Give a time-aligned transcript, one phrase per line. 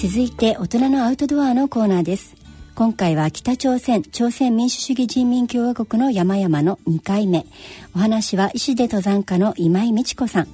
[0.00, 2.36] 続いて大人のアウトドアのコーナーです。
[2.76, 7.46] 今回は北朝鮮朝鮮民主主義人民共和国の山々の2回目。
[7.96, 10.44] お話は石出登山家の今井美智子さん。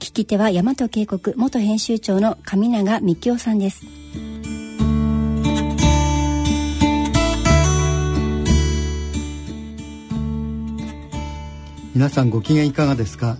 [0.00, 3.86] 聞き手は大和渓谷元編集長の上永幹夫さんです。
[11.94, 13.38] 皆さんご機嫌いかがですか、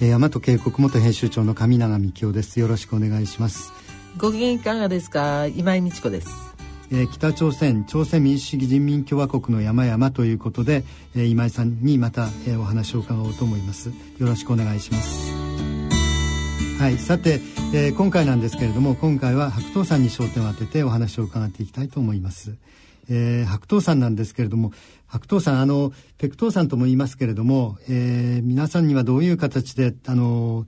[0.00, 2.60] えー、大和渓谷元編集長の上永幹夫です。
[2.60, 3.89] よろしくお願いします。
[4.18, 5.46] ご機嫌いかがですか？
[5.46, 6.28] 今井美智子です。
[6.90, 13.88] えー、北朝鮮朝鮮民主主義人民共和国の山々ということで、えー、今井さんにまた、えー、お話を伺おうと思います。
[13.88, 13.94] よ
[14.26, 15.32] ろしくお願いします。
[16.78, 17.40] はいさて、
[17.74, 22.56] えー、今回なんですけれども今回は白桃さんに焦点を当ててお話を伺っていきたいと思います。
[23.08, 24.72] えー、白桃山なんですけれども
[25.06, 30.66] 白桃山あのペクトー山とも言いますけれども、えー、皆さんにはどういう形であの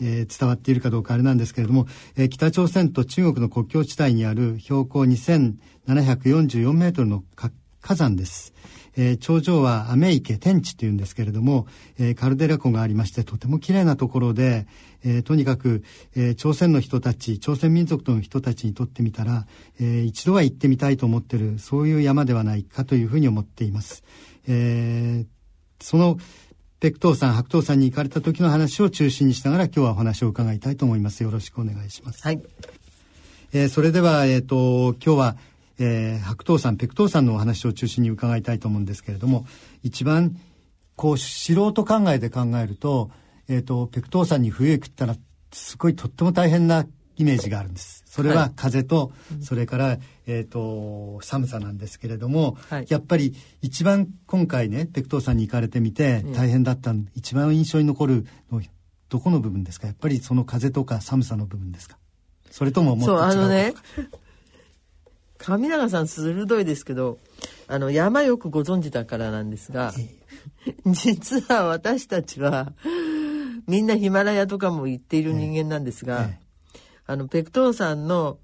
[0.00, 1.86] えー、伝わっているかどうかあれなんですけれども、
[2.16, 7.24] えー、北朝鮮と中国の国境地帯にある標高2744メートルの
[7.80, 8.54] 火山です。
[8.96, 11.66] えー、頂上はアメ池天地というんですけれども、
[11.98, 14.66] えー、カルデラ湖がありましてとても綺麗なところで、
[15.04, 15.82] えー、とにかく、
[16.16, 19.46] えー、朝鮮の人たち朝鮮民族の人たちにとってみたら、
[19.80, 24.04] えー、一度は行ってみたいと思ってるそういう山ではないかというふうに思っています。
[24.46, 25.26] えー、
[25.80, 26.18] その
[26.84, 31.22] ペクトーさん、白桃さんに行かれた時の話を中心にしながら今日はお話を伺いたいと思います。
[31.22, 32.22] よろしくお願いします。
[32.22, 32.42] はい。
[33.54, 35.36] えー、それでは、えっ、ー、と、今日は、
[35.78, 39.46] えー、白桃さん、ペクトーさんのお話を中心に伺いたいと思うんですけれども、
[39.82, 40.36] 一番、
[40.94, 43.10] こう、素人考えで考えると、
[43.48, 45.16] えっ、ー、と、ペクトーさんに冬へ食ったら、
[45.54, 46.84] すごいとっても大変な
[47.16, 48.02] イメージがあるんです。
[48.06, 58.62] それは風と、はい、それから、えっ、ー、と、寒さなんですけれども、はい、やっぱり一番今回ね、ペクトーさんに行かれてみて大変だった、うん、一番印象に残るの、
[59.08, 59.86] どこの部分ですか？
[59.86, 61.98] やっぱりその風とか寒さの部分ですか？
[62.50, 63.74] それとももっと違うそう、あのね、
[65.38, 67.18] 上永さん鋭いですけど、
[67.66, 69.92] あの、山よくご存知だからなんですが、
[70.86, 72.72] 実は私たちは、
[73.66, 76.43] みんなヒマラヤとかも行っている人間なんですが、ええ
[77.06, 78.38] あの、ペクトーさんの、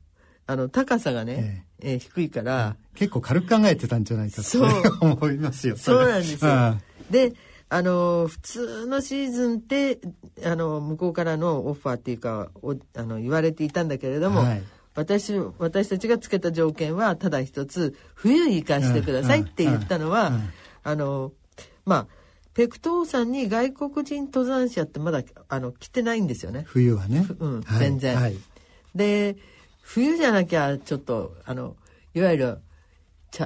[0.46, 4.58] あの、高さがね、えええー、低いから、結構軽く考えてたんじゃないかと
[5.00, 5.76] 思いますよ。
[5.76, 6.78] そうなんですよ。
[7.10, 7.32] で、
[7.68, 10.00] あの、普通のシーズンって、
[10.44, 14.62] あの、向こうからのオファーっていうか、おあの、言われていたんだけれども、はい、
[14.94, 20.32] 私、私たちがつけた条件は、ただ一つ、冬に行かしてくださいって言ったのは、
[20.82, 21.32] あの、
[21.86, 22.06] まあ、
[22.54, 26.64] ペクトー山に外国人登山者ってまだあの来てないんですよね。
[26.66, 27.24] 冬はね。
[27.38, 28.16] うん、はい、全然。
[28.16, 28.36] はい、
[28.94, 29.36] で
[29.82, 31.76] 冬じゃなきゃちょっとあの
[32.14, 32.58] いわゆる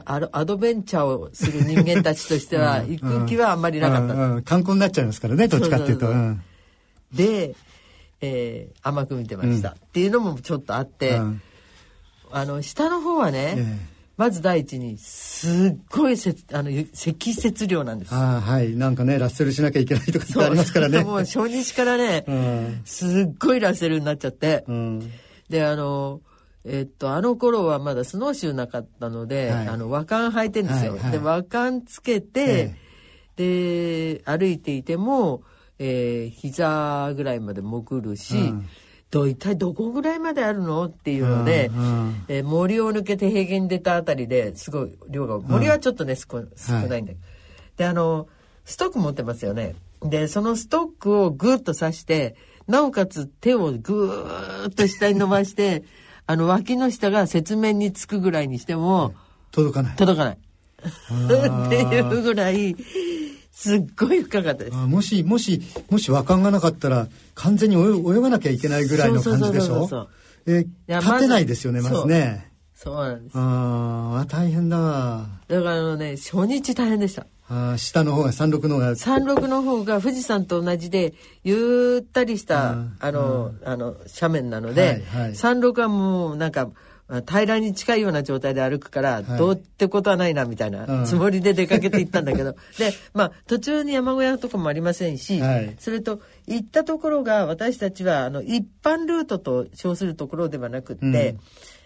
[0.05, 6.12] アドベンチャーをする人間たちとしては行く気はあんまりなかった、うんうん、観光になっちゃいますからねどっちかっていうと。
[7.12, 7.55] で、
[8.21, 11.21] えー、甘く見てました、っていうのもちょっとあって、
[12.32, 18.15] あの下の方はね、えーまず第一にすっごいせあの積雪量なんです。
[18.15, 18.76] あはい。
[18.76, 21.03] なんかねラッセルしなきゃいけないとかってありますからね。
[21.05, 25.11] もう初日からね、うん、すっごいラッセルになっちゃって、うん、
[25.49, 26.21] であの
[26.65, 30.93] えっとあの頃はまだスノーシューなかったので、はい、あの和漢履いてんですよ。
[30.93, 32.75] はいはい、で和漢つけて、
[33.37, 35.43] で歩いていても、
[35.78, 38.37] えー、膝ぐらいまで潜るし。
[38.37, 38.69] うん。
[39.10, 40.87] と一体どこぐらいまであるの？
[40.87, 47.16] っていうので、うんうん、えー、森を抜けて平原に出たあたりですごい量が森はちょっとね、少少ないんだけど、はい、
[47.76, 48.26] であの
[48.65, 49.76] ストック持ってますよね。
[50.03, 52.34] でそのストックをグッと刺して
[52.67, 55.85] なおかつ手をぐーっと下に伸ばして
[56.27, 59.13] あの脇の下が雪面につくぐらいにしても
[59.51, 59.97] 届かない。
[59.97, 60.39] 届かない。
[61.67, 62.77] っていうぐらい
[63.53, 64.77] すっごい深かったです。
[64.77, 70.09] もしもしもし和感がなかったら完全に泳がなきゃいけないぐらいの感じでしょ？
[70.47, 72.51] え立てないですよねまずね。
[72.75, 72.95] そう。
[72.97, 73.33] なんです。
[73.39, 75.27] ああ大変だわ。
[75.49, 78.97] だからあのね初日大変でしたあ下の方が山麓の方が。
[78.97, 86.70] 山麓の方が富士山と同じでゆったりしたあのあの斜面なので、はいはい、山麓はもうなんか
[87.26, 101.40] 平らに近いような状態で歩くから、どうってことはないなみたいなつもりで出かけていったんだけど、 でまあ途中に山小屋とかもありませんし、はい、それと行ったところが私たちはあの一般ルートと称するところではなくって、うん、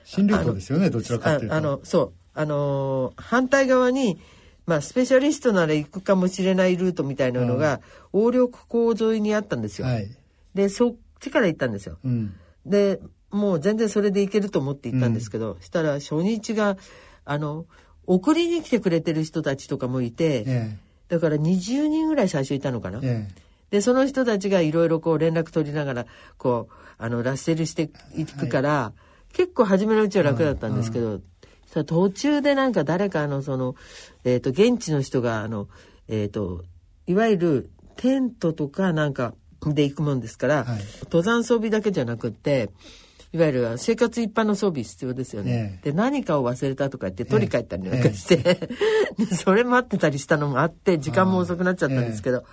[0.05, 1.55] 新ルートですよねどちらかというと。
[1.55, 2.13] あのそう。
[2.35, 4.21] あの反対側に
[4.69, 7.81] まあ、スペシャリストなら行くかもしれないルートみたいなのが、
[8.13, 9.87] 横緑港沿いにあったんですよ。
[9.87, 10.11] はい、
[10.53, 11.97] でそっちから行ったんですよ。
[12.05, 12.35] うん、
[12.67, 13.01] で
[13.31, 16.77] もう全然それでいけると思って行ったんですけど、うん、したら初日が
[17.25, 17.65] あの
[18.07, 20.79] 送りに来てくれてる人たちとかもいて、ええ、
[21.09, 23.01] だから20人ぐらい最初いたのかな。
[23.03, 23.27] え、
[23.71, 26.07] でその人たちがいろいろこう連絡取りながら
[26.37, 28.93] こうあのラッセルしていくから、
[29.33, 31.21] 結構初めのうちは楽だったんですけど、
[31.69, 33.75] さ途中でなんか誰かのその、
[34.25, 35.69] えーと、現地の人があの、
[36.09, 36.65] えーと、
[37.07, 42.71] いわゆるテントとかなんかで行くもんですから、はい、登山装備だけじゃなくって
[43.33, 45.81] いわゆる生活一般の装備必要ですよね。
[45.83, 48.71] で何かを忘れたとか言って取り帰ったりなんかして、
[49.37, 52.45] それ待ってたりしたのもあって時間も遅くなっちゃったんですけど。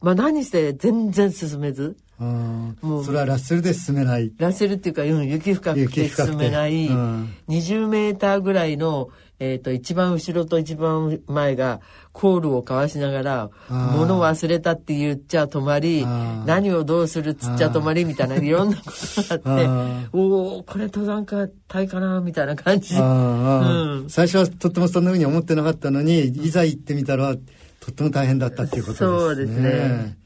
[0.00, 1.96] まあ何して全然進めず。
[2.18, 3.04] もう。
[3.04, 4.32] それはラッセルで進めない。
[4.38, 9.08] ラッセルっていうか、うん、雪深くて進めない、うん、20メーターぐらいの、
[9.38, 11.80] えっ、ー、と、一番後ろと一番前が
[12.12, 16.06] コールを交わしながら、物忘れたって言っちゃ止まり、
[16.46, 24.06] 何をどうするっつっちゃ止まりみたいな、いろんなことがあって、おおこれ登山家隊かなみたいな感じ、うん。
[24.08, 27.36] 最初はとってもそんなふうに思ってなかったのに、いざ行ってみたら、
[27.80, 29.18] とっても大変だったっていうことですね。
[29.18, 30.25] そうですね。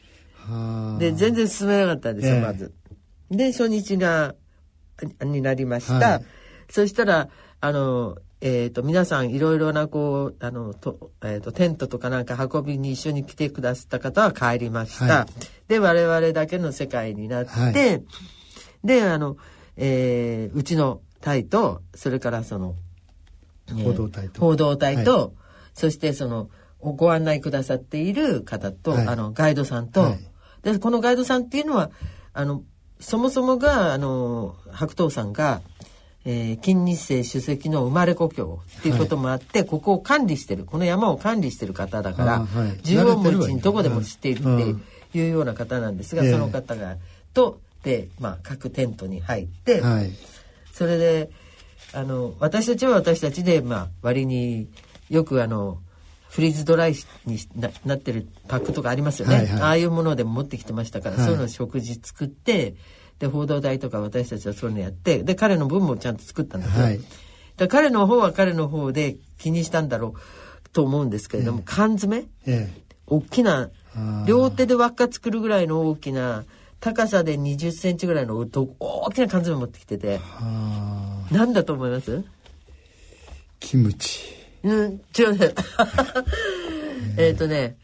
[0.99, 2.73] で、全然進めなかったんですよ、えー、まず。
[3.31, 4.35] で、初日が、
[5.23, 5.95] になりました。
[5.95, 6.25] はい、
[6.69, 7.29] そしたら、
[7.61, 15.05] あの、えっ、ー、と、皆さんいろいろな、こう、あの、と、えっ、ー、と、テントとかなんか運びに一緒に来てくださった方は帰りました。
[15.05, 18.05] はい、で、我々だけの世界になって、はい、
[18.85, 19.37] で、あの、
[19.77, 22.75] えー、うちの隊と、それからその、
[23.85, 24.41] 報道隊と。
[24.41, 25.35] 報道隊と、
[25.75, 26.51] そしてその、
[26.81, 30.19] ご案内くださっている方と、はい、あのガイドさんと、はい、
[30.63, 31.91] でこのガイドさんっていうのは
[32.33, 32.63] あの
[33.01, 35.63] そもそもがあの白桃さんが、
[36.25, 42.47] えー、金日成主席の生まれ故郷っていうこともあって、はい、ここを管理してるこの山を管理してる方だから、
[42.83, 44.43] 縦横無尽どこでも知っているっ
[45.13, 46.97] ていうような方なんですが、その方が
[47.33, 49.83] とで、まあ、各テントに入って、
[50.73, 51.31] それで
[51.93, 54.69] あの私たちは私たちで、まあ、割に
[55.09, 55.79] よくあの
[56.31, 56.95] フリーズドライ
[57.27, 57.39] に
[57.85, 62.75] なってるパックとかありますよね、はいはい、ああいうものでも持ってきてましたから、はい、そういうの食事作って
[63.19, 67.01] で報道代とか私たちはそういうのやってで彼の分もちゃんと作ったんだけど、はい、
[67.57, 72.71] だ彼の方は彼の方で気にしたんだろうと思うんですけれども、え缶詰、え
[73.09, 73.71] 大きな
[74.25, 76.45] 両手で輪っか作るぐらいの大きな
[76.79, 80.21] 高さで20センチぐらいの大きな缶詰持ってきてて。
[81.31, 82.25] 何だと思います？
[83.61, 85.55] キムチうん、違うね。
[87.17, 87.77] えっとね、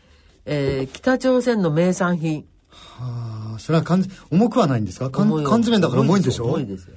[0.44, 2.44] えー、北朝鮮の名産品。
[2.70, 5.10] はあ、それは缶重くはないんですか？
[5.10, 6.44] 缶缶詰だから重いんでしょ？
[6.44, 6.94] 重いですよ。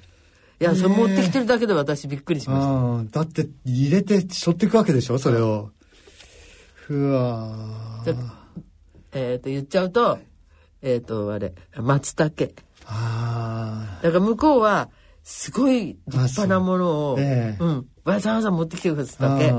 [0.62, 2.60] いや、それ持ってきてるだけで私びっくりしま
[3.06, 3.20] した。
[3.22, 5.18] だって入れて背負っていくわけでしょ？
[5.18, 5.72] それを。
[6.74, 8.04] ふわ
[9.14, 10.20] えっ、ー、と、言っちゃうと、
[10.82, 12.52] えっ、ー、と、あれ、松茸。
[12.86, 14.04] ああ。
[14.04, 14.90] だから向こうは、
[15.30, 19.54] すごい立派なものを、えー、うん、わざわざ持ってきてくださったわけ。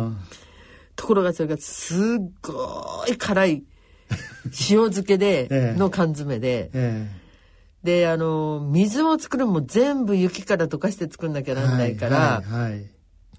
[0.96, 1.98] ところがそれがすっ
[2.42, 3.64] ごい辛い
[4.46, 12.90] 塩漬けで、の缶詰で、えー、で、あの、水を作るのも全部雪から溶かして作んなきゃなんないから、はいはいはい、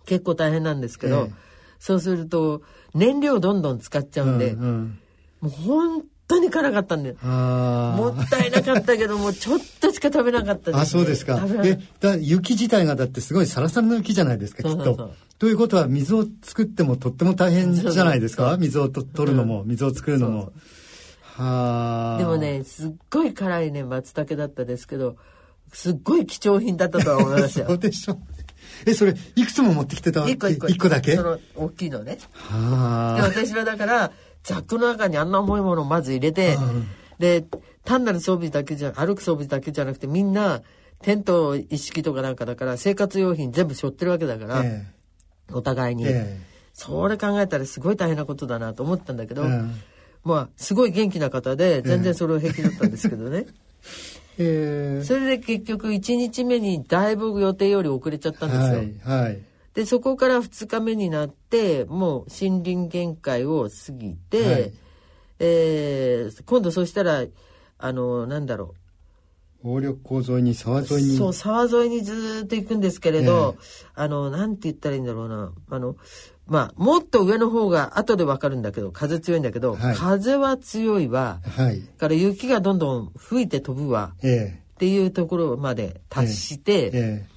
[0.06, 1.32] 結構大変なんですけど、えー、
[1.80, 2.62] そうすると
[2.96, 5.00] 燃料どんどん使っちゃうんで、うんうん、
[5.42, 7.16] もう本当に辛かったんだよ。
[7.22, 11.46] もったいなかったけども、ちょっとしか食べなかったです、ね、あ、そうですか。
[11.64, 15.12] え、だ雪自体がだってすごいサラサラの雪じゃないですか、きっと。
[15.40, 18.56] ということは、水を作ってもとっても大変じゃないですか？
[18.58, 20.54] 水をと取るのも、水を作るのも。
[21.22, 22.18] はあ。
[22.20, 25.18] でもね、すっごい辛いね、松茸だったですけど、
[25.74, 27.66] すっごい貴重品だったとは思いますよ。
[27.68, 28.20] そうでしょ。
[28.86, 30.68] え、それ、いくつも持ってきてた一個一個。
[30.68, 31.16] 一個だけ？
[31.16, 32.20] その、大きいのね。
[32.34, 33.30] はあ。
[33.30, 34.12] で、私はだから、
[34.44, 36.58] ザックの中にあんな重いものをまず入れて、
[37.20, 37.46] で
[37.86, 40.62] 単なる装備だけじゃ歩く装備だけじゃなくてみんな
[41.02, 46.38] テント一式とかなんかだから生活用品全部背負ってるわけだから、えー、お互いに、えー、
[46.74, 49.70] それ考えたらすごい大変なことだなと思ったんだけど、えー、
[50.24, 53.46] まあすごい元気な方で全然それを平気だったんですけどね。
[54.38, 58.76] えー、それで結局1日目にだいぶ予定より遅れちゃったんですよ。
[59.04, 59.40] はい、はい
[59.74, 64.74] でそこから2日目になってもう森林限界を過ぎて、はい、
[65.40, 67.26] えー、今度そしたら
[67.78, 68.82] あのなんだろう。
[69.64, 71.18] 鴨緑港沿いに沢沿いに。
[71.18, 75.54] そう沢沿いにずっと行くんですけれど、えー、あのなんて言ったらいいんだろうな。
[75.70, 75.96] あの
[76.48, 87.26] まあもっと上の方が後でわかるんだけど風強いんだけど、はい、風は強いわ、はい、から雪がどんどん吹いて飛ぶわ、えー、っていうところまで達して、えーえ。
[87.28, 87.31] ー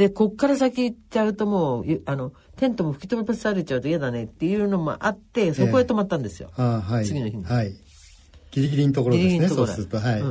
[0.00, 6.50] で、こっから先行っちゃうともう、あの、テントも吹き飛ばされちゃうと嫌だねっていうのもあって、そこへ泊まったんですよ。
[6.56, 7.44] えー、はい、次の日に。
[7.44, 7.74] はい。
[8.50, 9.98] ギリギリのところですね、ギリギリそうすると。
[9.98, 10.20] はい。
[10.22, 10.26] う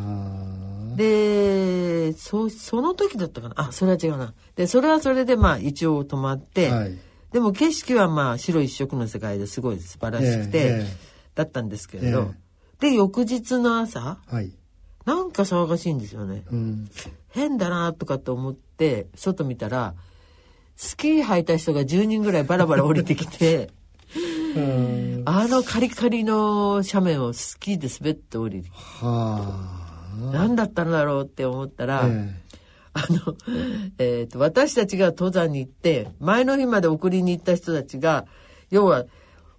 [0.00, 0.96] ん。
[0.96, 3.54] でそその時だったかな。
[3.56, 4.34] あそれは違うな。
[4.54, 6.98] でそれはそれでまあ一応泊まって、はい、
[7.32, 10.86] でも景色はまあ白一色の世界ですごい素晴らしくて、えーえー、
[11.36, 14.52] だったんですけれど、えー、で翌日の朝、はい、
[15.06, 16.90] なんか騒がしいんですよね、うん、
[17.30, 18.63] 変だなとかと思ってって
[19.14, 19.94] 外見たら
[20.76, 23.70] スキー履いた人が10人ぐらいバラバラ降りてきて
[25.24, 28.70] あのカリカリの斜面をスキーで滑って降りて
[30.32, 32.30] 何だったんだろうって思ったら、えー、
[32.94, 33.36] あの、
[33.98, 38.26] えっ、ー、と、私たちが登山に行って、前の日まで送りに行った人たちが、
[38.70, 39.04] 要は、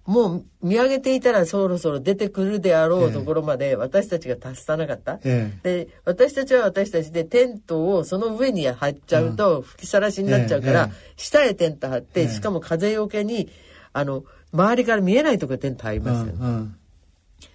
[0.06, 5.18] もう見上げていたらそろそろ出てくるであろうところまで私たちが達さなかった。
[5.24, 13.50] ええ、で、私たちは私たちでテントをその上に張っちゃうと吹きさらしになっちゃうから、下へテント張って、しかも風よけに、
[13.92, 16.32] あの、周りから見えないところテント張りますよね。
[16.40, 16.76] うんうん。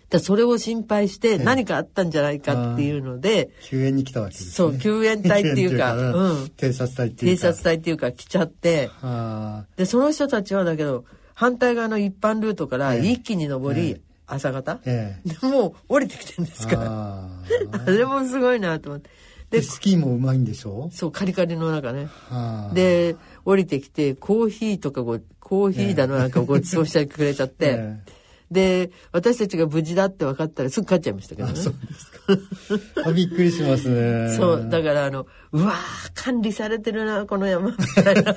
[0.10, 7.48] だそれを心配して何かあったんじゃないかっていうので、救援に来たわけです、ね、そう、救援隊っていうか、うん、偵察隊っていうか。
[7.48, 8.90] 偵察隊っていうか来ちゃって、
[9.78, 11.06] で、その人たちはだけど、
[11.42, 17.30] 反対側の一般ルートから一気に登り、朝方、ええ、もう降りてきてるんですから。
[17.84, 19.10] あれもすごいなと思って。
[19.50, 20.92] で、スキーもうまいんでしょ？
[20.94, 22.10] そう、カリカリの中ね。
[22.76, 28.00] で、降りてきて、コーヒーとかご、コーヒーだのなんかご馳走してくれちゃって、え
[28.52, 31.56] で、私たちが無事だって分かったらすぐ帰っちゃいましたけどね。
[31.56, 33.10] そうですか。
[33.10, 34.36] あびっくりしますね。
[34.36, 35.76] そう、だからあの、うわー、
[36.14, 38.34] 管理されてるな、この山、みたいな。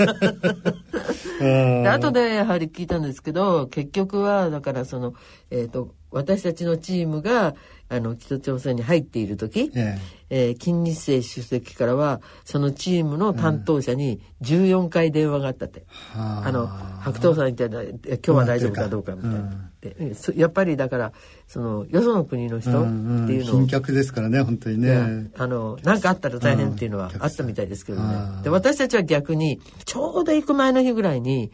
[1.40, 5.14] で後でやはり聞いたんですけど、結局は、だからその、
[5.50, 7.56] えっ、ー、と、私たちのチームが、
[7.88, 9.98] あの、北朝鮮に入っている時、え
[10.30, 15.84] えー、金日成主席からは、そのチームの担当者に14回電話があったって。
[16.16, 19.38] うん、あの、白桃さん言って今日は大丈夫かどうかみたいな。
[19.38, 21.12] うん、やっぱりだから、
[21.46, 23.56] その、よその国の人っていうのを。
[23.58, 25.30] うん客ですからね、本当にね。
[25.36, 28.42] あの、なんかあったら大変っていうのはあったみたいですけどね。
[28.42, 31.52] で、私たちは逆に、ちょうど行く前の日ぐらいに、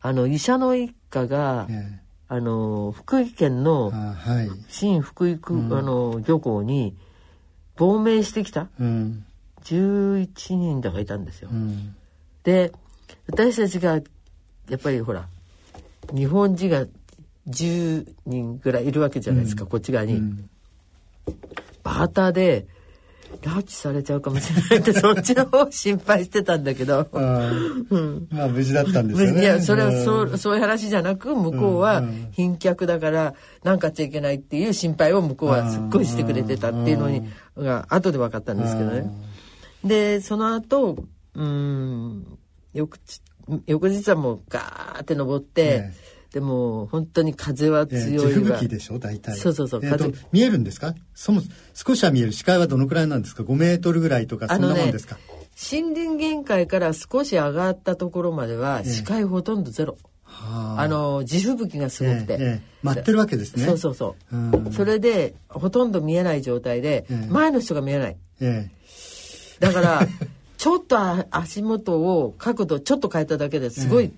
[0.00, 1.99] あの、医者の一家が、え
[2.32, 3.92] あの福井県の
[4.68, 6.96] 新福井区、あの漁港に
[7.74, 9.24] 亡命してきた、うん、
[9.64, 11.48] 11人だかいたんですよ。
[11.52, 11.96] うん、
[12.44, 12.70] で
[13.26, 15.26] 私たちがやっぱりほら
[16.14, 16.86] 日本人が
[17.48, 20.14] 10人ぐらいいるわけじゃないですか、うん、こっち側に。
[20.14, 20.48] うん、
[21.82, 22.68] バーターで
[23.42, 29.40] 拉致されちゃうかもしれないって そっちの方心配してたんだけど、うん、まあ無事だったんですよね。
[29.40, 37.22] いやそれはそう,、そういう話じゃなく向こうは貧客だから何かちゃいけないっていう心配を向こうはすっごいしてくれてたっていうのに
[37.56, 39.10] が後で分かったんですけどね。
[39.84, 42.26] でその後うん
[42.74, 42.98] 翌
[43.66, 45.94] 翌日はもうガーって登って、ね
[46.32, 49.36] でも本当に風は強いわ、でしょ大体。
[49.36, 50.94] そうそうそう、えー、見えるんですか？
[51.14, 51.42] その
[51.74, 55.20] 少しは見える視界はどのくらいなんですか？5メートルぐらいとかそんなもんですか、ね、
[55.72, 63.64] 森林限界から少し上がったところまでは視界ほとんどゼロ、えー、あの地吹雪がすごくて、えー、待ってるわけですね。
[63.66, 68.16] そうそうそう、うそれでほとんど見えない状態で、前の人が見えない、
[69.58, 70.06] だから
[70.56, 70.96] ちょっと
[71.30, 74.12] 足元を角度ちょっと変えただけですごい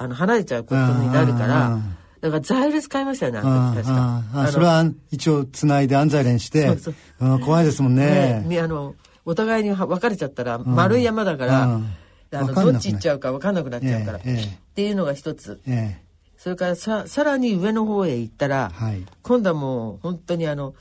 [0.00, 1.78] あの離れちゃうことになるから
[2.22, 4.22] だからザイル使いましたよねあの時確か。
[4.34, 6.68] あそれは一応つないで安西連して。
[6.68, 7.40] そうそう。
[7.40, 8.42] 怖いですもんね。
[8.46, 8.94] ねあの
[9.26, 11.80] お互いに分かれちゃったら丸い山だから、あ
[12.32, 14.22] のどっち行っちゃうか分かんなくなっちゃうから、っ
[14.74, 20.74] ていうのが一つ、えー、それからささらに上の方へ行ったら、はい、今度はもう本当にあの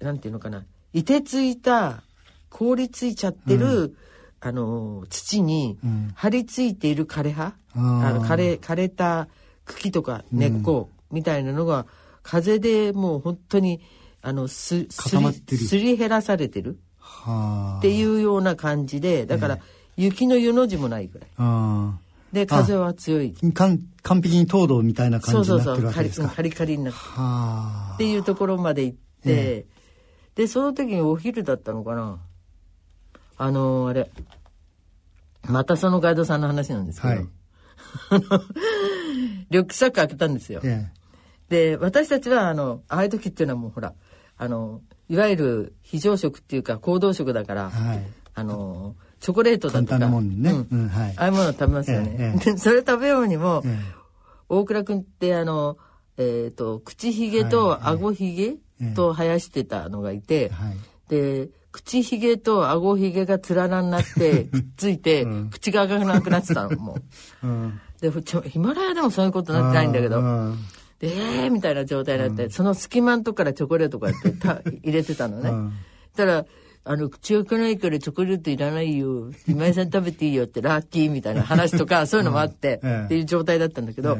[0.00, 2.02] なんていうのかないてついた
[2.50, 3.96] 凍りついちゃってる、うん
[4.40, 5.78] あの土に
[6.14, 9.28] 張り付いている枯れ葉、うん、あの枯れ枯れた
[9.64, 11.84] 茎とか根っこみたいなのが、うん、
[12.22, 13.80] 風でもう本当に
[14.22, 16.78] あのすすりすり減らされてる
[17.78, 19.58] っていうような感じでだから、
[19.96, 21.28] 雪の湯の字もないぐらい。
[22.32, 23.34] で風は強い。
[23.54, 23.78] 完
[24.22, 26.22] 璧に糖度みたいな感じになってるわけですか。
[26.22, 26.98] そうそうそうカリカリになって
[27.94, 29.66] っていうところまで行って、え。
[30.34, 32.18] でその時にお昼だったのかな
[33.38, 34.10] あのー、あれ、
[35.48, 37.26] またそのガイドさんの話なんですけど、はい、
[39.50, 40.62] リュックサック開けたんですよ。
[41.48, 43.94] で、私たちは、あの、ああいう時っていうのはもうほら、
[44.36, 48.02] あの、いわゆる非常食っていうか行動食だから、はい、
[48.34, 50.66] あの、チョコレートだとか、ね、うん。
[50.70, 52.40] うんはい、ああいうものを食べますよね。
[52.44, 53.78] ええ、それ食べようにも、え、
[54.48, 55.78] 大倉君ってあの、
[56.18, 58.56] えっ、ー、と、口ひげと顎ひげ
[58.94, 60.50] と生やしてたのがいて、
[61.08, 66.96] で、口ひげと顎ひげが連なになってくっ ついて、うん、口が赤くなくなってたのも
[67.42, 68.10] う、うん、で
[68.48, 70.22] ヒマラヤでもそういうことなってないんだけど
[70.98, 75.72] でえーみたいな状態になって、うん、その隙間のとこからチョコレートこうやってた入れてたのね、うん、
[76.16, 76.46] たら
[76.88, 79.32] あの、口開かないからチョコレートいらないよ。
[79.48, 84.16] 今井さん食べていいよってラッキーみたいな話とか、 そういうのもあって、っていう状態だったんだけど、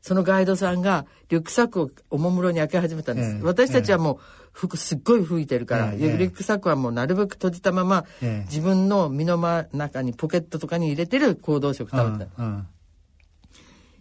[0.00, 4.18] そのガイドさんがリュックサックをおもむろに開け始めたんです、えー、私たちはもう
[4.52, 9.38] 服すっごい吹いてるから、えー、リュックサックはもうなるべく閉じたまま、えー、自分の身の
[9.72, 12.30] 中にポケットとかに入れてる行動食食べた、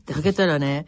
[0.06, 0.88] で開けたらね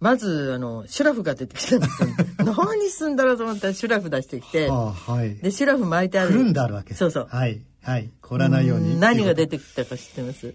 [0.00, 2.08] まずあのシュラフが出てきたんですよ。
[2.56, 6.30] 何すんだろうと思ったらシュラフ出してきて、はあはい、でシュラフ巻いてある。
[6.30, 6.94] くるんであるわけ。
[6.94, 7.26] そうそう。
[7.28, 8.10] はいはい。
[8.22, 10.54] 凍らないように何が出てきたか知ってます？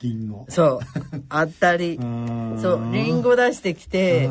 [0.00, 0.80] リンゴそう。
[1.28, 1.98] あったり。
[2.60, 2.92] そう。
[2.92, 4.28] リンゴ出してきて。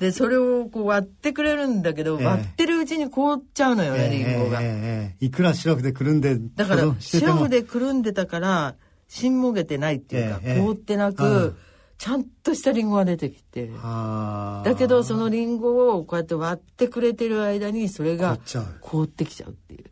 [0.00, 8.74] でそれをこう割ってくれるんだけど、えー、割ってるうちに凍っちゃうのよね、えー、リンゴが、えー、いくらシラフでくるんでだからシラフでくるんでたから
[9.06, 11.54] しんもげてないっていうか、凍ってなく
[11.96, 13.68] ちゃんとしたリンゴが出てきて。
[13.68, 18.36] だけどそのリンゴをこうやって割ってくれてる間にそれが
[18.80, 19.84] 凍ってきちゃうっていう。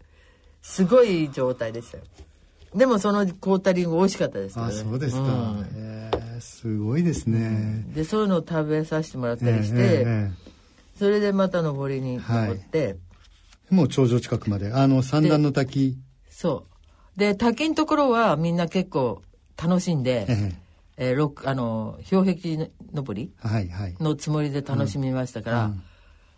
[0.63, 2.05] すごい状態でしたよ
[2.75, 14.73] でもその凍ったリンゴ美味しかったですね、あそうですか、うん、えー、すごいですね、でそういうのを食べさせてもらったりして、えーえー、それでまた登りに登って、はい、もう頂上近くまで。
[14.73, 15.99] あの三段の滝。
[16.31, 16.67] そ
[17.17, 17.19] う。
[17.19, 19.23] で滝のところはみんな結構
[19.63, 20.55] 楽しんで、えー
[20.97, 23.33] えー、ロックあの氷壁登り
[24.01, 25.83] のつもりで楽しみましたから、はいはいうん、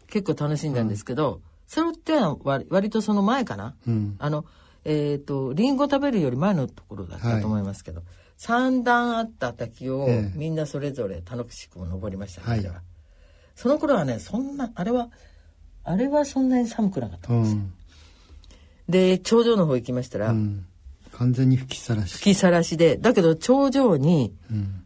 [0.08, 4.44] 結構楽しんだんですけど、うん、それっては割割とその前かな、うん、あの
[4.84, 12.70] えっ、ー、と、リンゴ食べるより前のところだったと思いますけど、はい、三段あった滝をみんなそれぞれ楽しく登りましたね、はい、
[13.54, 15.10] その頃はね、そんな、あれは、
[15.84, 17.60] あれはそんなに寒くなかったんですよ。
[17.60, 17.72] うん、
[18.88, 20.66] で、頂上の方行きましたら、うん、
[21.12, 22.14] 完全に吹きさらし。
[22.14, 24.34] 吹きさらしで、だけど頂上に、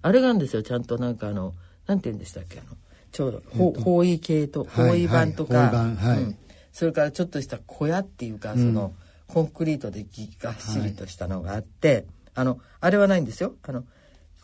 [0.03, 1.55] あれがあるんですよ、ちゃんとなんかあの、
[1.87, 2.77] なんて言うんでしたっけ、あの、
[3.11, 6.37] ちょうど、方位系と、方位板とか、はい、
[6.73, 8.93] それからちょっとした小屋っていうか、その、
[9.29, 12.05] コンクリートでぎがっしりとしたのがあって、はい、
[12.35, 13.55] あのあれはないんですよ。
[13.63, 13.85] あの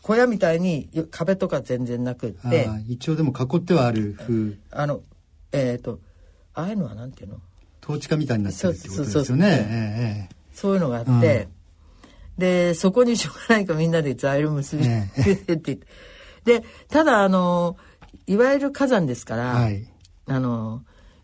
[0.01, 5.01] 小屋みたいに壁とか全然なくって一応でも囲ってはある風あの
[5.51, 5.99] えっ、ー、と
[6.53, 7.37] ああいうのはなんていうの？
[7.83, 10.29] 統治下みたいになってるってことですよね。
[10.53, 11.47] そういうのがあって、
[12.37, 15.79] でそこにしょうがないかみんなで材料結びって言って、
[16.45, 17.77] でただあの
[18.27, 19.87] いわゆる火山ですから、はい、
[20.27, 20.83] あの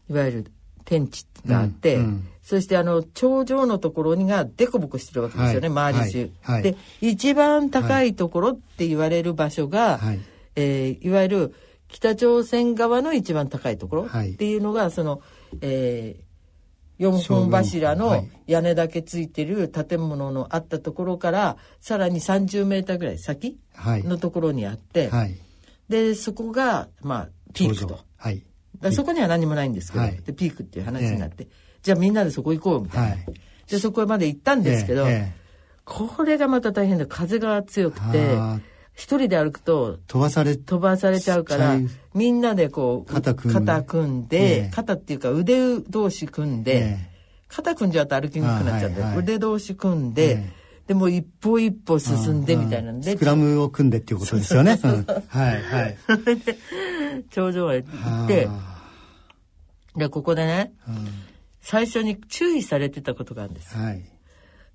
[0.09, 0.51] いわゆる
[0.85, 10.19] 天地があって、うんうん、そしてあの頂上のところにがデコボコしてるわけですよね、はい、周り中、はい、で一番高いところって言われる場所が、はい。
[10.55, 11.55] えー、いわゆる
[11.87, 15.21] 北朝鮮側の一番高いところっていうのが、その、
[15.61, 25.35] えー、4本柱の屋根だけついてる建物のあったところからさらに30メーターぐらい先のところにあって、はい、
[25.89, 27.99] でそこがまあピークと。
[28.17, 28.43] はい
[28.91, 31.49] そこには何もないんですけど、はい、でピークっていう話になって、えー、
[31.83, 33.25] じゃあみんなでそこ行こうみたいな、はい、
[33.67, 38.35] でそこまで行ったんですけど、えー、これがまた大変で風が強くて
[38.93, 41.77] 一人で歩くと飛ばされ飛ばされちゃうから
[42.13, 43.53] みんなでこう肩組
[44.05, 46.97] んで、えー、肩っていうか腕同士組んで、
[47.47, 50.51] 肩組んじゃうと歩きにくくなっちゃって、腕同士組んで、
[50.87, 54.77] でも一歩一歩進んでみたいなんでスクラムを組んでっていうことですよね。
[55.29, 55.97] はいはい。
[57.31, 58.49] 頂上へ行って
[59.95, 61.07] で、ここでね、うん、
[61.61, 63.75] 最初に注意されてたことがあるんです。
[63.77, 64.03] はい、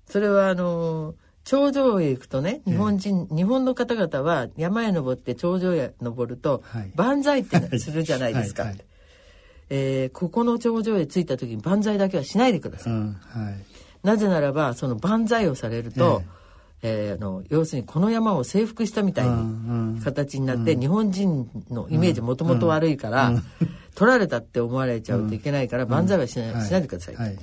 [0.07, 8.63] それはあの頂上へ行くとね日本人、日本の方々は山へ登って頂上へ登ると、はい、万歳ってするじゃないですか。
[8.63, 8.85] はいはい、
[9.69, 12.93] えー、ここの頂上へ着いた時に万歳だけはしないでください。
[12.93, 13.55] うんはい、
[14.03, 16.36] なぜならばその万歳をされると、えー
[16.83, 23.43] えー、あの要するにこの山を征服したみたいに形になって、うん、日本人のイメージもともと悪いから、うん、
[23.95, 27.37] 取られたって思われちゃうといけないから、万歳はしない,、しないでください、はい、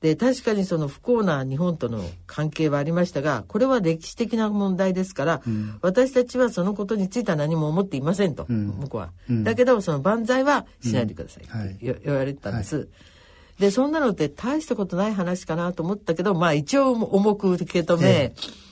[0.00, 5.42] で確かにその不幸な日本との関係はありましたがこれは歴史的な問題ですから、
[5.82, 8.46] 私たちはそのことについては何も思っていませんと、
[8.80, 12.88] 僕は、だけどその万歳はしないでください、はい、言われてたんです。
[13.58, 18.67] でそんなのって大したことない話かなと思ったけどまあ一応重く受け止め、えー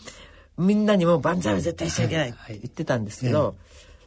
[0.58, 3.56] みんなにも万歳は絶対しちゃいけないって言ってたんですけど、はいはい、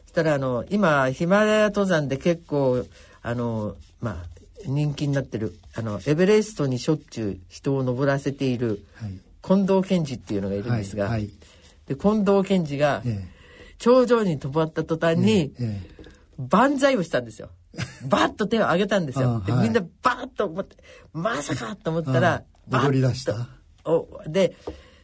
[0.04, 2.84] そしたらあの今ヒマラヤ登山で結構
[3.22, 8.84] あのまあ人気になってるあのエベレストにしょっちゅう人を登らせている
[9.42, 11.30] 近藤健二っていうのがいるんですが、はいはい、
[11.86, 13.02] で近藤健二が
[13.78, 15.52] 頂上に登った途端に
[16.36, 17.50] 万歳をしたんですよ。
[18.08, 19.42] バッと手を挙げたんですよ。
[19.46, 20.76] でみんなバッと思って
[21.12, 23.60] まさかと思ったらバッと。
[23.84, 24.56] おで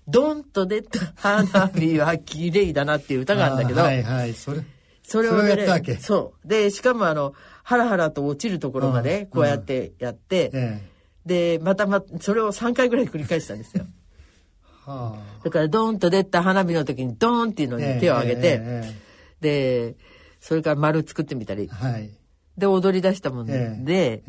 [0.09, 4.63] ドンと出た花火は綺麗だなっていう歌があるんだけど、はいはい、それ、
[5.03, 5.67] それをね、
[6.01, 6.49] そう。
[6.49, 10.81] で、しかもあの、ハラハラと落ちるところまでこうやってやって、
[11.25, 13.85] で、またま、それを3回ぐらい繰り返したんですよ。
[14.87, 18.85] はあ、だからドーンと出た花火の時にドーンっていうのに手を挙げて、
[19.41, 19.97] で
[20.41, 22.11] それから丸作ってみたり、はい、
[22.57, 24.23] で踊り出したもんで、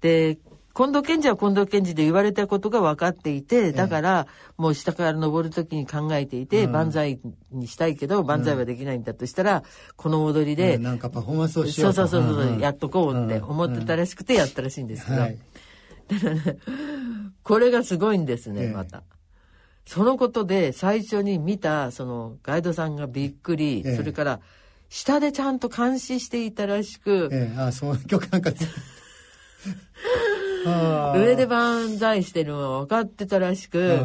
[0.00, 0.38] で
[0.76, 4.26] 近藤健二は近藤健二で言われたことが分かっていて、だから、
[4.58, 7.18] もう下から登る時に考えていて、万歳
[7.50, 9.62] にしたいけど、万歳はできないんだとしたら、
[9.96, 15.32] この踊りで、なんかパフォーマンスをしようそうそうそう、やっとこうって思ってたらしくてやったらしいんですけど、だか
[16.24, 16.58] らね、
[17.42, 19.02] これがすごいんですね、また。
[19.86, 24.40] そのことで最初に見たそのガイドさんがびっくり、それから
[24.90, 28.50] 下でちゃんと監視していたらしく、ええ、あそう曲なんか
[30.66, 34.00] 上で万歳してるのは分かってたらしく、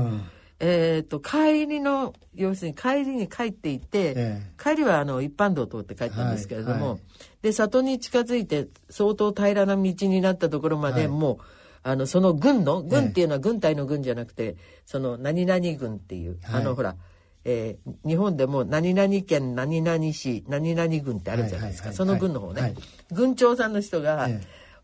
[0.60, 7.00] えっ、と、帰りの、要するに帰りに帰っていって、え帰りはあの一般道を通って帰ったんですけれども、はいはい、
[7.42, 11.38] で、里に近づいて相当平らな道になったところまで、もう、
[11.84, 16.96] あの、その軍の、軍っていうのは軍隊の軍じゃなくて、その何々軍っていう、あの、ほら、
[17.44, 22.76] えー、日本でも何々県何々市何々軍ってあるじゃないですか、その軍の方ね、
[23.12, 24.30] 軍長さんの人が、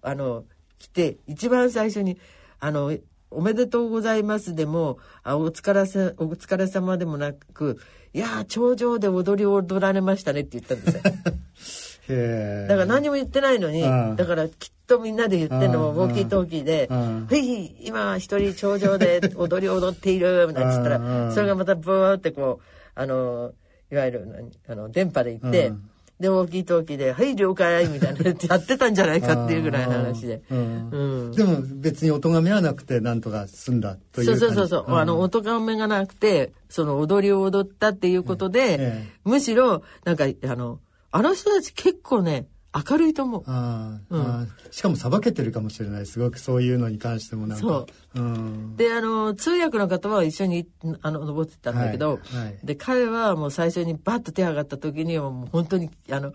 [0.01, 0.45] あの
[0.79, 2.17] 来て一番最初に
[2.59, 2.95] あの
[3.29, 7.79] おめでとうございますでもあお疲れさお疲れ様でもなく
[8.13, 11.03] いや頂上で踊り踊られましたねって言ったんですよ。
[12.67, 13.81] だから何も言ってないのに
[14.15, 22.63] だからきっとみんなで言ってるのもウォーキートーキーで「はい今一人頂上で踊り踊っている」なんつったらそれがまたブーってこう
[22.95, 23.51] あの
[23.91, 25.73] いわゆるあの電波で言って。
[26.19, 30.41] で、大きい時で、はい、了解みたいなやってたんじゃないかっていうぐらいの話で。
[30.49, 40.79] うん、でも別に音がめはなくて、なんとか済んだというそうそうそうそう、うん、あの、音がめがなくて、その踊りを踊ったっていうことで、ええ、むしろ、なんか、あの、
[41.11, 42.47] あの人たち結構ね、
[42.89, 43.43] 明るいと思う。
[43.47, 46.05] あうん、しかもさばけてるかもしれない。
[46.05, 47.65] すごくそういうのに関してもなんか。
[47.65, 48.19] そう。
[48.19, 50.67] うん、であの通訳の方は一緒に
[51.01, 56.33] あの登ってたんだけど、はいはい、で彼はもう最初にバッと手上がった時にはもう本当にあの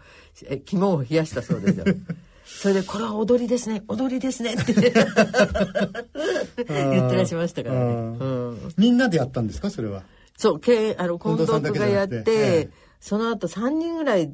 [0.64, 1.84] 肝を冷やしたそうですよ。
[2.44, 3.82] それで「これは踊りですね。
[3.88, 4.92] 踊りですね」って言って
[7.16, 7.86] らっしゃいましたからね、う
[8.24, 9.70] ん、みんなでやったんですか？
[9.70, 10.02] それは。
[10.36, 14.32] そうけあの近藤君がやって、ええ、その後3人ぐらい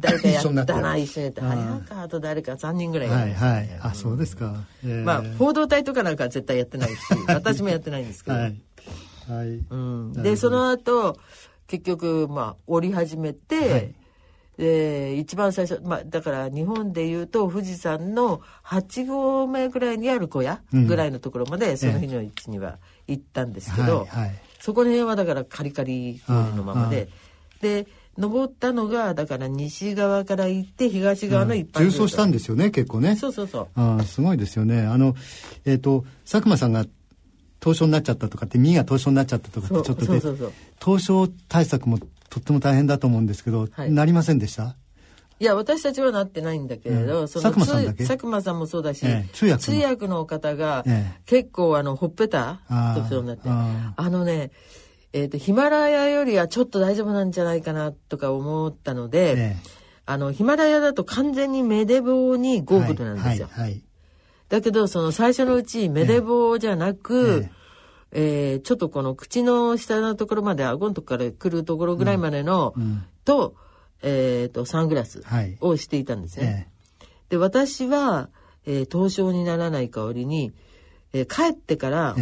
[0.00, 3.68] 誰か やったな一緒にやって早川と誰か3人ぐらいはいはい。
[3.80, 6.96] あそうですか、えー、まあ報道隊とかなんか絶対やってないし
[7.28, 8.60] 私もやってないんですけど、はい、
[9.28, 11.16] はい、うん、でその後
[11.66, 13.94] 結局まあ降り始めて、はい、
[14.56, 24.08] で一番最初、まあ、だから日本でいうと富士山の8合目ぐらいにある小屋ぐらいのところまで、その日のうちには行ったんですけど、
[24.60, 27.08] そこら辺はだからカリカリのままで。
[27.60, 27.86] で
[28.18, 33.14] 登ったのがだから西側から行って東側の一般、うん、重走したんですよね結構ね。
[33.14, 33.68] そうそうそう。
[33.76, 34.82] あすごいですよね。
[34.82, 35.14] あの
[35.64, 36.84] えっ、ー、と佐久間さんが
[37.60, 40.20] 凍傷になっちゃったとかって身が凍傷になっちゃったとかってちょっとで
[40.80, 44.76] 凍傷対策もとっても大変だと思うんですけど、はい、なりませんでした？
[45.40, 48.04] いや私たちはなってないんだけれど、うん、その佐久間さんだけ？
[48.04, 52.60] 佐久間さんもそうだし、ええ、通訳通訳の方が、え、結構あのほっぺた
[52.96, 53.42] とそうになって。
[53.48, 54.50] あのね
[55.12, 59.56] えーと、ヒマラヤよりはちょっと大丈夫なんじゃないかなとか思ったので、ええ、
[60.04, 63.48] あのヒマラヤだと完全にメデボにゴーグルなんですよ。
[63.50, 63.70] はいはい。
[63.70, 63.82] はい、
[64.48, 67.46] だけどその最初のうちメデボじゃなく、
[68.12, 68.54] ええ。
[68.56, 73.54] ー、ちょっとこの口の下のところまで顎のとこから来るところぐらいまでの、うん、と,、
[74.02, 75.22] えーと、サングラス
[75.60, 76.70] をしていたんですね。
[77.28, 78.30] で私は、
[78.66, 80.52] えー、凍傷にならない代わりに、
[81.12, 82.16] えー、帰ってから、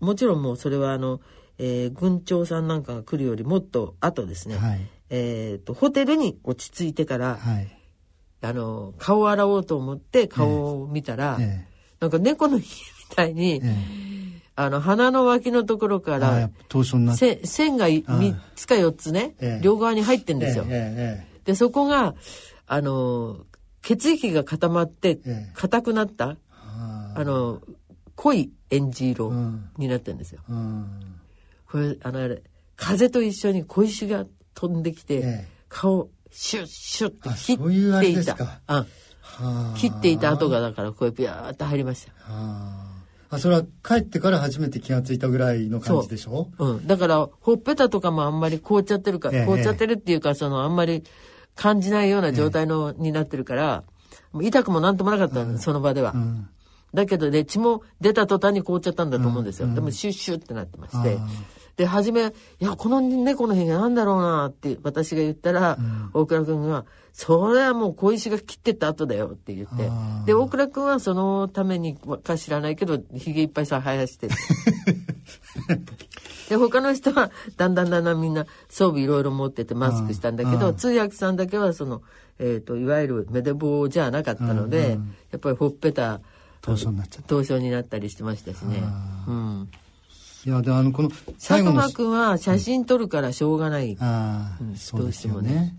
[0.00, 1.20] もちろんもうそれはあの
[1.58, 7.68] えー、軍長さんなんかが来るよりもっと後ですね、はい、えーと、ホテルに落ち着いてから、はい、
[8.40, 12.66] あの顔を洗おうと思って顔を見たら、えー、なんか猫の家み
[13.14, 16.50] たいに、えー、あの鼻の脇のところから
[17.44, 20.64] 線が3つか4つね、両側に入ってんですよ。
[21.44, 22.14] でそこが
[22.66, 23.44] あの
[23.82, 25.20] 血液が固まって
[25.52, 26.36] 硬くなった、
[27.14, 27.60] あの
[28.16, 29.30] 濃いエンジ色
[29.76, 30.40] になってるんですよ。
[30.48, 31.20] うん
[31.74, 32.40] これあのあれ
[32.76, 38.60] 風と一緒に小石が飛んできて、ええ、顔シュッシュッて切っていた。
[38.68, 38.86] あ
[39.76, 42.12] 切っていた跡がだからこうビャーって入りました。
[42.28, 43.38] あ。
[43.40, 46.52] それは帰ってから初めて気が付いたぐらいの感じでしょ？
[46.60, 51.02] う、うん、だからほっぺたとかもあんまり凍っちゃってるから、え、凍っちゃってるっていうかそのあんまり
[51.56, 53.82] 感じないような状態の、になってるから
[54.40, 56.48] 痛くもなんともなかった、うん、その場では、うん、
[56.92, 61.18] だけどね血も出た途端に凍っちゃったんだと思うんですよ、でもシュッシュってなってまして
[61.76, 69.90] で、初め、いや、この猫の日が何だろうなって私が言ったら、うん、大倉君が、それはもう小石が切ってった後だよって言って。
[70.26, 74.28] で、大倉君はそのためにか知らないけど、髭いっぱいさ生やして。
[75.68, 75.84] る。
[76.48, 82.02] で他の人はだんだんだんだんみんな装備いろいろ持っててマスクしたんだけど通訳さんだけはその、
[82.38, 84.98] えーと、いわゆるメデボじゃなかったので、
[85.30, 86.20] やっぱりほっぺた
[86.60, 87.28] 凍傷になっちゃった。
[87.28, 88.82] 凍傷になったりしてましたしね。
[89.26, 89.70] うん、
[90.46, 95.74] いやであのこの佐久間君は写真撮るからしょうがない、うん、ああ、そうですよね。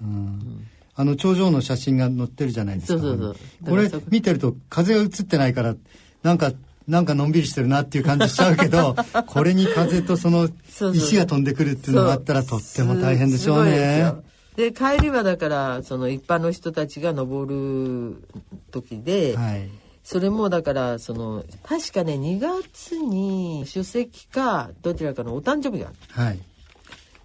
[0.00, 3.00] うん、あの頂上の写真が載ってるじゃないですか。
[3.00, 3.70] そうそうそう。
[3.70, 5.74] これ見てると風が映ってないから
[6.22, 6.52] なんか
[6.88, 10.48] なんかのんびりしてるなっていう感じしちゃうけど これに風とその
[10.94, 14.12] 石が飛んでくるっていうのがあったらとっても大変でしょうね。
[14.56, 18.22] で帰りはだからその一般の人たちが登る
[18.70, 19.68] 時で、はい、
[20.06, 26.38] それもだからその確かね2月に主席かどちらかのお誕生日がある、はい、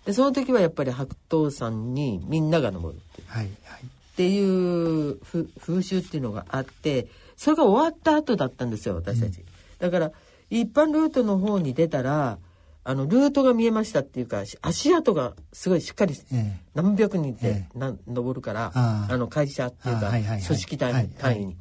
[0.04, 5.20] でその時はやっぱり白頭山にみんなが登るっていう,、はいはい、っていう
[5.60, 7.06] 風習っていうのがあって
[7.38, 9.41] それが終わった後だったんですよ私たち。
[9.41, 9.46] うん。
[9.78, 10.12] だから
[10.50, 12.39] 一般ルートの方に出たら
[12.84, 21.58] あのルートが見えましたっていうか足跡がすごいしっかり、ええ、何百人ってな、登るからあの会社っていうか、はいはい、組織単位,、単位に。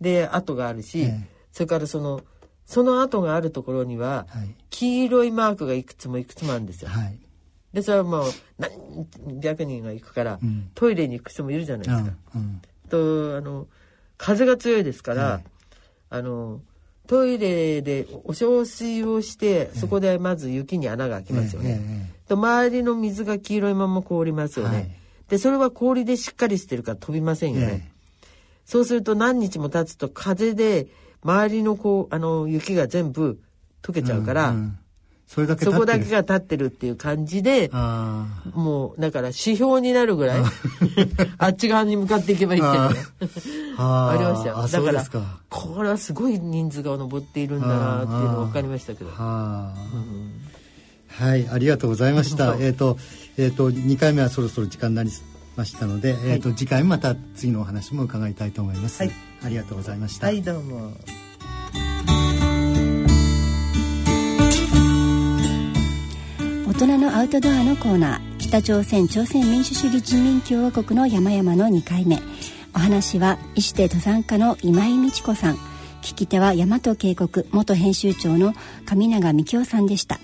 [0.00, 1.20] で跡があるし、え、
[1.52, 2.22] それからその
[2.64, 6.90] その跡があるところには、はい、黄色いマークがいくつもいくつもあるんですよ。
[6.90, 7.18] はい、
[7.72, 12.16] でそれはもう何百人が行くから、うん、トイレに行く人もいるじゃないですか。
[12.34, 13.66] うん、とあの
[14.18, 15.40] 風が強いですから、
[16.10, 16.60] あの
[17.06, 22.12] トイレでお小水をしてそこでまず雪に穴が開きますよね。
[22.28, 24.76] と周りの水が黄色いまま凍りますよね。
[24.76, 24.90] はい、
[25.28, 27.90] でそれは氷でしっかりしてるから飛びませんよね。
[28.68, 30.88] そうすると何日も経つと風で
[31.24, 33.40] 周りのこうあの雪が全部
[33.82, 34.78] 溶けちゃうから、うんうん。
[35.26, 40.42] それだけそこだけが立ってるっていう感じでもうだから指標になるぐらい
[41.36, 42.96] あっち側に向かっていけばいいっていうのね。
[43.76, 44.66] ありましたよ。
[44.66, 45.04] だから
[45.48, 49.72] これはすごい人数が登っているんだなっていうのが分かりましたけど、うん、は
[51.36, 52.56] いありがとうございました。
[52.60, 52.98] えっ、と
[53.38, 55.10] えっ、ー、と2回目はそろそろ時間になり
[55.58, 60.28] ましたので、はい、えっ、と次回また次のお話も伺いたいと思います、はい、ありがとうございました。
[60.28, 60.92] はいどうも。
[66.68, 72.20] 大人のアウトドアのコーナー北朝鮮朝鮮民主主義人民共和国の山々の2回目。
[72.72, 75.56] お話は医師で登山家の今井美智子さん。
[76.02, 78.54] 聞き手は大和渓谷元編集長の
[78.86, 80.20] 上永幹夫さんでした